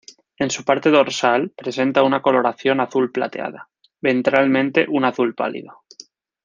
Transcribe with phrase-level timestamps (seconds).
[0.39, 3.69] En su parte dorsal presenta una coloración azul plateada,
[4.01, 5.83] ventralmente un azul pálido.